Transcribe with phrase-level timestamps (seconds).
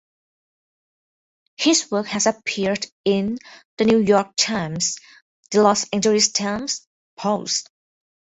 [1.57, 3.37] His work has appeared in
[3.77, 4.97] "The New York Times",
[5.51, 7.65] the "Los Angeles Times", "Pulse!